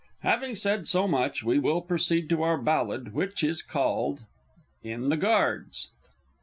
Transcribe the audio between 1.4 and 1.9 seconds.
we will